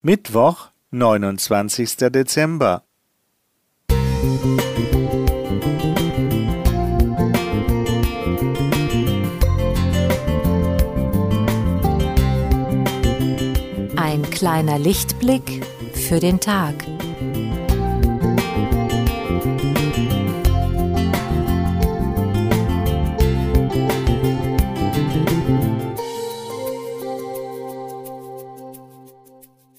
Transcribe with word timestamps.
Mittwoch, 0.00 0.68
neunundzwanzigster 0.92 2.08
Dezember. 2.08 2.84
Ein 13.96 14.22
kleiner 14.30 14.78
Lichtblick 14.78 15.66
für 15.94 16.20
den 16.20 16.38
Tag. 16.38 16.74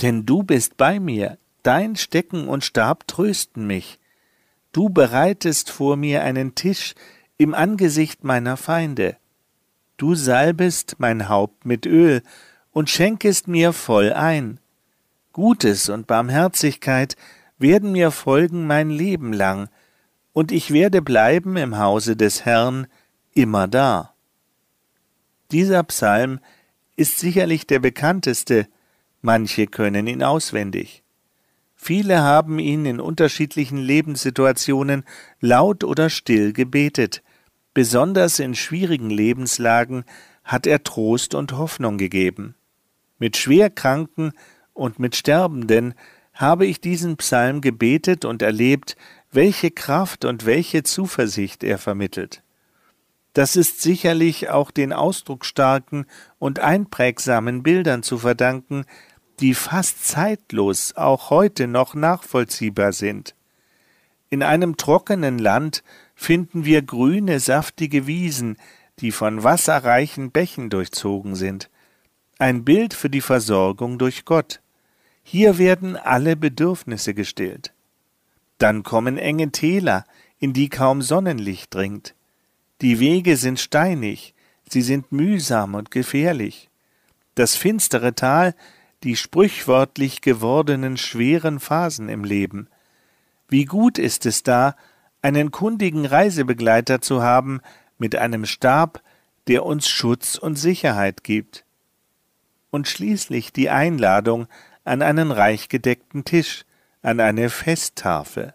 denn 0.00 0.26
du 0.26 0.42
bist 0.42 0.76
bei 0.76 1.00
mir, 1.00 1.38
dein 1.62 1.96
Stecken 1.96 2.48
und 2.48 2.64
Stab 2.64 3.06
trösten 3.08 3.66
mich. 3.66 3.98
Du 4.72 4.88
bereitest 4.88 5.70
vor 5.70 5.96
mir 5.96 6.22
einen 6.22 6.54
Tisch 6.54 6.94
im 7.36 7.54
Angesicht 7.54 8.24
meiner 8.24 8.56
Feinde. 8.56 9.16
Du 9.96 10.14
salbest 10.14 10.96
mein 10.98 11.28
Haupt 11.28 11.64
mit 11.64 11.86
Öl 11.86 12.22
und 12.70 12.90
schenkest 12.90 13.48
mir 13.48 13.72
voll 13.72 14.12
ein. 14.12 14.60
Gutes 15.32 15.88
und 15.88 16.06
Barmherzigkeit 16.06 17.16
werden 17.58 17.92
mir 17.92 18.10
folgen 18.10 18.66
mein 18.66 18.90
Leben 18.90 19.32
lang, 19.32 19.68
und 20.32 20.52
ich 20.52 20.72
werde 20.72 21.02
bleiben 21.02 21.56
im 21.56 21.78
Hause 21.78 22.14
des 22.14 22.44
Herrn 22.44 22.86
immer 23.34 23.66
da. 23.66 24.14
Dieser 25.50 25.82
Psalm 25.82 26.38
ist 26.94 27.18
sicherlich 27.18 27.66
der 27.66 27.80
bekannteste, 27.80 28.68
manche 29.20 29.66
können 29.66 30.06
ihn 30.06 30.22
auswendig. 30.22 31.02
Viele 31.74 32.22
haben 32.22 32.58
ihn 32.58 32.84
in 32.86 33.00
unterschiedlichen 33.00 33.78
Lebenssituationen 33.78 35.04
laut 35.40 35.84
oder 35.84 36.10
still 36.10 36.52
gebetet. 36.52 37.22
Besonders 37.72 38.40
in 38.40 38.56
schwierigen 38.56 39.10
Lebenslagen 39.10 40.04
hat 40.42 40.66
er 40.66 40.82
Trost 40.82 41.34
und 41.34 41.52
Hoffnung 41.52 41.98
gegeben. 41.98 42.56
Mit 43.18 43.36
Schwerkranken 43.36 44.32
und 44.72 44.98
mit 44.98 45.14
Sterbenden 45.14 45.94
habe 46.34 46.66
ich 46.66 46.80
diesen 46.80 47.16
Psalm 47.16 47.60
gebetet 47.60 48.24
und 48.24 48.42
erlebt, 48.42 48.96
welche 49.30 49.70
Kraft 49.70 50.24
und 50.24 50.46
welche 50.46 50.82
Zuversicht 50.82 51.62
er 51.62 51.78
vermittelt. 51.78 52.42
Das 53.34 53.56
ist 53.56 53.82
sicherlich 53.82 54.48
auch 54.48 54.70
den 54.70 54.92
ausdrucksstarken 54.92 56.06
und 56.38 56.58
einprägsamen 56.58 57.62
Bildern 57.62 58.02
zu 58.02 58.18
verdanken, 58.18 58.84
die 59.40 59.54
fast 59.54 60.06
zeitlos 60.06 60.94
auch 60.96 61.30
heute 61.30 61.66
noch 61.66 61.94
nachvollziehbar 61.94 62.92
sind. 62.92 63.34
In 64.30 64.42
einem 64.42 64.76
trockenen 64.76 65.38
Land 65.38 65.82
finden 66.14 66.64
wir 66.64 66.82
grüne, 66.82 67.40
saftige 67.40 68.06
Wiesen, 68.06 68.56
die 69.00 69.12
von 69.12 69.44
wasserreichen 69.44 70.30
Bächen 70.30 70.70
durchzogen 70.70 71.34
sind. 71.34 71.70
Ein 72.38 72.64
Bild 72.64 72.94
für 72.94 73.08
die 73.08 73.20
Versorgung 73.20 73.98
durch 73.98 74.24
Gott. 74.24 74.60
Hier 75.22 75.58
werden 75.58 75.96
alle 75.96 76.36
Bedürfnisse 76.36 77.14
gestillt. 77.14 77.72
Dann 78.58 78.82
kommen 78.82 79.18
enge 79.18 79.50
Täler, 79.50 80.04
in 80.38 80.52
die 80.52 80.68
kaum 80.68 81.02
Sonnenlicht 81.02 81.74
dringt. 81.74 82.14
Die 82.80 83.00
Wege 83.00 83.36
sind 83.36 83.58
steinig, 83.58 84.34
sie 84.68 84.82
sind 84.82 85.10
mühsam 85.10 85.74
und 85.74 85.90
gefährlich. 85.90 86.68
Das 87.34 87.56
finstere 87.56 88.14
Tal 88.14 88.54
die 89.04 89.16
sprichwörtlich 89.16 90.20
gewordenen 90.20 90.96
schweren 90.96 91.60
Phasen 91.60 92.08
im 92.08 92.24
Leben. 92.24 92.68
Wie 93.48 93.64
gut 93.64 93.98
ist 93.98 94.26
es 94.26 94.42
da, 94.42 94.76
einen 95.22 95.50
kundigen 95.50 96.06
Reisebegleiter 96.06 97.00
zu 97.00 97.22
haben 97.22 97.60
mit 97.98 98.16
einem 98.16 98.44
Stab, 98.44 99.02
der 99.46 99.64
uns 99.64 99.88
Schutz 99.88 100.36
und 100.36 100.56
Sicherheit 100.56 101.24
gibt. 101.24 101.64
Und 102.70 102.86
schließlich 102.86 103.52
die 103.52 103.70
Einladung 103.70 104.46
an 104.84 105.02
einen 105.02 105.30
reich 105.30 105.68
gedeckten 105.68 106.24
Tisch, 106.24 106.64
an 107.02 107.20
eine 107.20 107.50
Festtafel. 107.50 108.54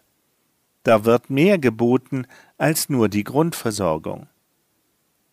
Da 0.82 1.04
wird 1.04 1.30
mehr 1.30 1.58
geboten 1.58 2.26
als 2.58 2.88
nur 2.88 3.08
die 3.08 3.24
Grundversorgung. 3.24 4.28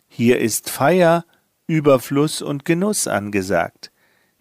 Hier 0.07 0.39
ist 0.39 0.69
Feier, 0.69 1.25
Überfluss 1.67 2.41
und 2.41 2.65
Genuss 2.65 3.07
angesagt. 3.07 3.90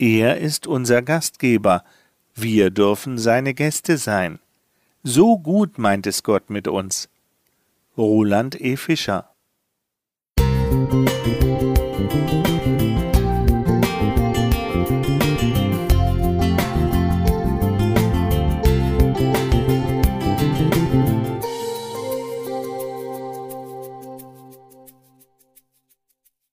Er 0.00 0.38
ist 0.38 0.66
unser 0.66 1.02
Gastgeber, 1.02 1.84
wir 2.34 2.70
dürfen 2.70 3.18
seine 3.18 3.52
Gäste 3.52 3.98
sein. 3.98 4.38
So 5.02 5.36
gut 5.36 5.76
meint 5.76 6.06
es 6.06 6.22
Gott 6.22 6.48
mit 6.48 6.68
uns. 6.68 7.10
Roland 7.98 8.58
E. 8.58 8.78
Fischer 8.78 9.30
Musik 10.38 11.09